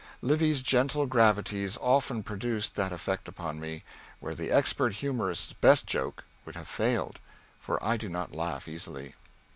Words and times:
Livy's 0.23 0.63
gentle 0.63 1.05
gravities 1.05 1.77
often 1.79 2.23
produced 2.23 2.73
that 2.73 2.91
effect 2.91 3.27
upon 3.27 3.59
me, 3.59 3.83
where 4.19 4.33
the 4.33 4.49
expert 4.49 4.93
humorist's 4.95 5.53
best 5.53 5.85
joke 5.85 6.23
would 6.43 6.55
have 6.55 6.67
failed, 6.67 7.19
for 7.59 7.77
I 7.85 7.97
do 7.97 8.09
not 8.09 8.33
laugh 8.33 8.67
easily. 8.67 9.13